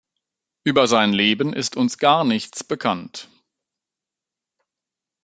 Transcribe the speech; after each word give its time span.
Über 0.63 0.87
sein 0.87 1.13
Leben 1.13 1.53
ist 1.53 1.77
uns 1.77 1.99
gar 1.99 2.23
nichts 2.23 2.63
bekannt. 2.63 3.29